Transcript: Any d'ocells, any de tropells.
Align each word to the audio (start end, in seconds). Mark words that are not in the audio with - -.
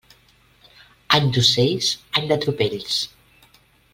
Any 1.17 1.27
d'ocells, 1.35 1.91
any 2.21 2.33
de 2.33 2.39
tropells. 2.47 2.99